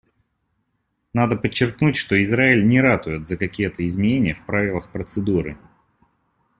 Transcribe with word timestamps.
Надо 1.13 1.37
подчеркнуть, 1.37 1.95
что 1.95 2.19
Израиль 2.23 2.67
не 2.67 2.81
ратует 2.81 3.27
за 3.27 3.37
какие-то 3.37 3.85
изменения 3.85 4.33
в 4.33 4.43
правилах 4.47 4.91
процедуры. 4.91 5.59